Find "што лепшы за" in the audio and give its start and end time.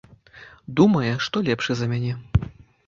1.27-1.85